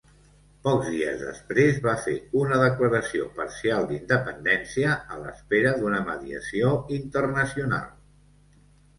Pocs 0.67 0.85
dies 0.91 1.17
després 1.23 1.75
va 1.81 1.91
fer 2.05 2.13
una 2.43 2.55
declaració 2.61 3.27
parcial 3.39 3.85
d'independència, 3.91 4.95
a 5.15 5.19
l'espera 5.25 5.75
d'una 5.83 6.01
mediació 6.07 6.73
internacional. 6.97 7.85